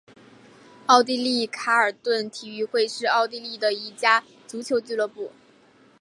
[0.87, 5.31] 奥地利卡尔顿体育会是奥地利的一家足球俱乐部。